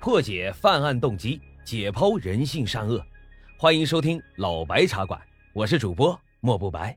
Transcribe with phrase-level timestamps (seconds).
[0.00, 3.04] 破解犯案动机，解剖人性善恶。
[3.58, 5.20] 欢迎收听老白茶馆，
[5.52, 6.96] 我是主播莫不白。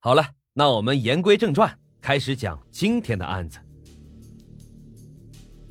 [0.00, 3.60] 好了，那我们言归正传，开始讲今天的案子。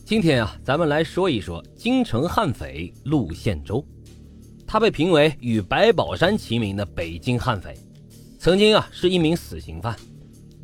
[0.05, 3.86] 今天啊，咱们来说一说京城悍匪陆宪洲。
[4.66, 7.77] 他被评为与白宝山齐名的北京悍匪，
[8.39, 9.93] 曾经啊是一名死刑犯，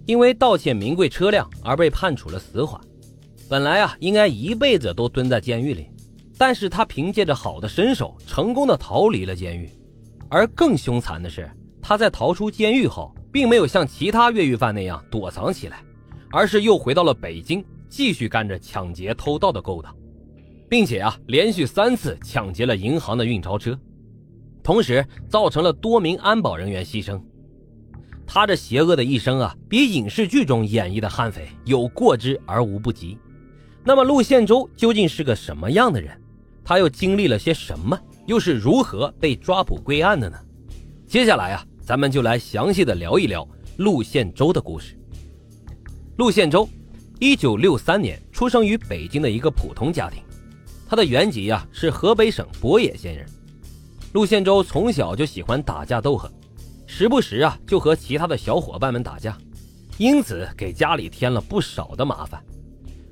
[0.05, 2.79] 因为盗窃名贵车辆而被判处了死缓。
[3.47, 5.87] 本来啊，应该一辈子都蹲在监狱里，
[6.35, 9.69] 但是他凭借着好的身手，成功的逃离了监狱。
[10.29, 11.47] 而更凶残的是，
[11.79, 15.83] 他在逃出监狱后，并没有像其他越狱犯那样躲藏起来，
[16.31, 19.95] 而是又回到了北京，继续干着抢劫偷盗的勾当，
[20.67, 23.79] 并且啊，连续三次抢劫了银行的运钞车，
[24.63, 27.21] 同时造成了多名安保人员牺牲。
[28.25, 33.15] 他这邪恶的一生啊，比影视剧中演绎的悍匪有过之而无不及。
[33.87, 36.19] 那么陆宪洲究竟是个什么样的人？
[36.63, 37.95] 他又经历了些什么？
[38.25, 40.35] 又是如何被抓捕归案的呢？
[41.05, 44.97] 接下来啊，咱们就来详细的聊一聊陆宪洲的故事。
[46.17, 46.67] 陆宪洲，
[47.19, 50.23] 一九六三年出生于北京的一个普通家庭，
[50.89, 53.23] 他的原籍啊是河北省博野县人。
[54.13, 56.31] 陆宪洲从小就喜欢打架斗狠，
[56.87, 59.37] 时不时啊就和其他的小伙伴们打架，
[59.99, 62.43] 因此给家里添了不少的麻烦。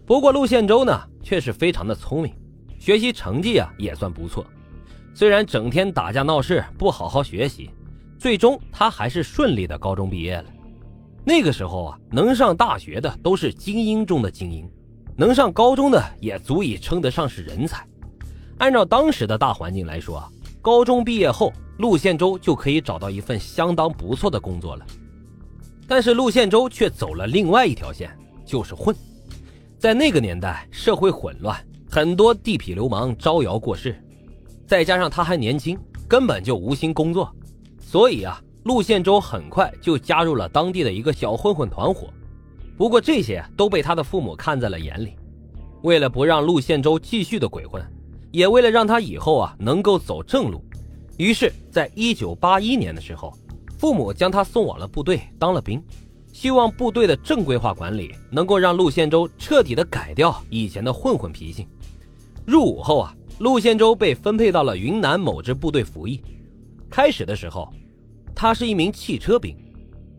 [0.06, 2.34] 不过陆宪洲呢，却是非常的聪明，
[2.78, 4.46] 学习成绩啊也算不错。
[5.14, 7.70] 虽然整天打架闹事，不好好学习，
[8.20, 10.46] 最终他还是顺利的高中毕业了。
[11.24, 14.70] 那个时候啊，能上大学的都是精英中的精英，
[15.16, 17.88] 能上高中的也足以称得上是人才。
[18.58, 20.30] 按照当时的大环境来说啊，
[20.62, 24.86] 高中毕业后，陆宪洲就可以找到一份相当不错的工作了。
[25.88, 28.10] 但是陆宪洲却走了另外一条线，
[28.46, 28.94] 就是混。
[29.84, 31.60] 在那个年代，社会混乱，
[31.92, 34.02] 很多地痞流氓招摇过市，
[34.66, 37.30] 再加上他还年轻，根本就无心工作，
[37.82, 42.08] 所以啊，陆宪洲很快就加入了当地的一个小混混团伙。
[42.78, 45.18] 不过这些都被他的父母看在了眼里，
[45.82, 47.86] 为了不让陆宪洲继续的鬼混，
[48.32, 50.64] 也为了让他以后啊能够走正路，
[51.18, 53.38] 于是，在一九八一年的时候，
[53.78, 55.84] 父母将他送往了部队当了兵。
[56.34, 61.66] 希望部队的正规化管理能够让陆宪洲彻底的改掉以前的混混脾性。
[62.46, 66.22] 入伍后啊，陆宪洲被分配到了云南某支部队服役。
[66.90, 67.72] 开始的时候，
[68.36, 69.56] 他是一名汽车兵。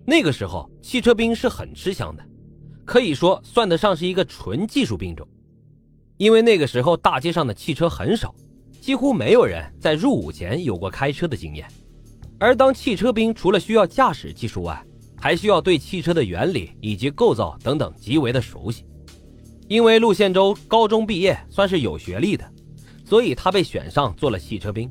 [0.06, 2.24] 那个时候，汽车兵是很吃香的，
[2.84, 5.26] 可以说算得上是一个纯技术兵种。
[6.16, 8.32] 因为那个时候大街上的汽车很少，
[8.80, 11.66] 几乎没有人在入伍前有过开车的经验。
[12.38, 14.80] 而当汽车兵除了需要驾驶技术外，
[15.24, 18.84] 还需要对汽车的原理以及构造等等极为的熟悉，
[19.68, 22.44] 因为陆宪洲高中毕业算是有学历的，
[23.06, 24.86] 所以他被选上做了汽车兵。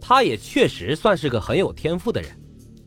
[0.00, 2.30] 他也确实算是个很有天赋的人，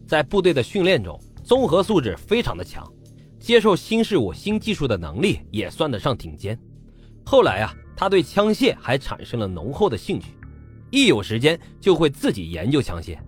[0.07, 2.91] 在部队的训练中，综合素质非常的强，
[3.39, 6.59] 接受新事物、新技术的能力也算得上顶尖。
[7.23, 10.31] 后来啊，他对枪械还产生了浓厚的兴趣，
[10.89, 13.19] 一有时间就会自己研究枪械，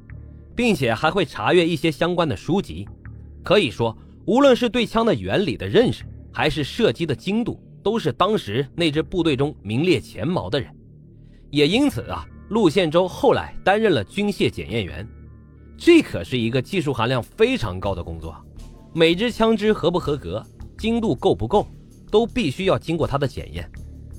[0.55, 2.87] 并且还会查阅一些相关的书籍。
[3.47, 6.03] 可以说，无论是对枪的原理的认识，
[6.33, 10.69] 还是射击的精度，都是当时那支部队中名列前茅的人。
[11.49, 15.07] 也因此啊，陆宪洲后来担任了军械检验员，
[15.77, 18.35] 这可是一个技术含量非常高的工作。
[18.91, 20.45] 每支枪支合不合格，
[20.77, 21.65] 精度够不够，
[22.11, 23.71] 都必须要经过他的检验。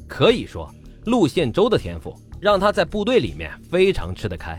[0.06, 0.74] 可以说，
[1.04, 4.58] 陆宪洲的天赋让他在部队里面非常吃得开。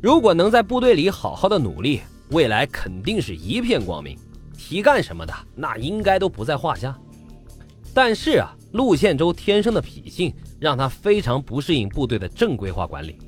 [0.00, 4.16] 如果能在部队里好好的努力，未来肯定是一片光明，
[4.56, 6.96] 提干什么的那应该都不在话下。
[7.92, 13.18] 但是啊，陆宪洲天生的脾性让他非常不适应部队的正规化管理。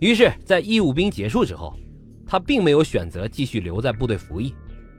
[0.00, 1.72] 于是，在义务兵结束之后，
[2.26, 4.52] 他并没有选择继续留在部队服役，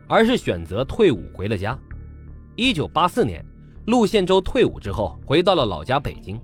[0.07, 1.77] 而是选择退伍回了家。
[2.55, 3.43] 一九八四年，
[3.87, 6.39] 陆宪洲退伍之后回到了老家北京。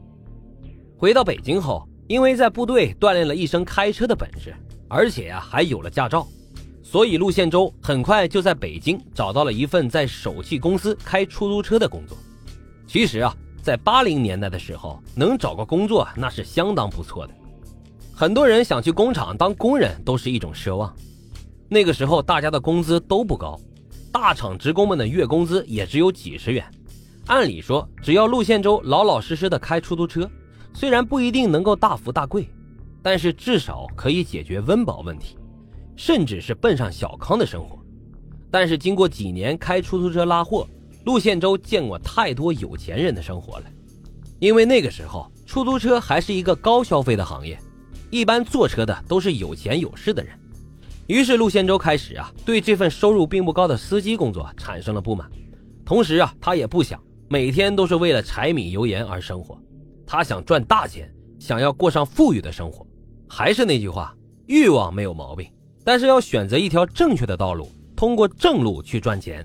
[0.97, 4.53] 回到北京后，因为在部队锻炼了一身开车的本事，
[4.89, 6.27] 而且呀还有了驾照。
[6.91, 12.17] 所以陆宪洲很快就在北京找到了一份在手气公司开出租车的工作。
[12.87, 13.31] 其实啊，
[13.61, 17.33] 在八零年代的时候，能找个工作那是相当不错的。
[18.11, 20.91] 很多人想去工厂当工人都是一种奢望。
[21.67, 23.55] 那个时候大家的工资都不高，
[24.11, 26.65] 大厂职工们的月工资也只有几十元。
[27.27, 30.27] 按理说，只要陆宪洲老老实实的开出租车，
[30.73, 32.49] 虽然不一定能够大富大贵，
[33.03, 35.35] 但是至少可以解决温饱问题。
[35.99, 37.77] 甚至是奔上小康的生活，
[38.49, 40.65] 但是经过几年开出租车拉货，
[41.03, 43.65] 陆宪洲见过太多有钱人的生活了。
[44.39, 47.59] 因为那个时候出租车还是一个高消费的行业，
[48.11, 50.33] 一般坐车的都是有钱有势的人。
[51.07, 55.29] 于是陆宪洲开始啊，对这份收入并不高的司机工作产生了不满。
[55.83, 56.97] 同时啊，他也不想
[57.27, 59.61] 每天都是为了柴米油盐而生活，
[60.07, 62.87] 他想赚大钱，想要过上富裕的生活。
[63.27, 64.15] 还是那句话，
[64.47, 65.45] 欲望没有毛病，
[65.89, 69.43] 但是要选择一条正确的道路，通过正路去赚钱。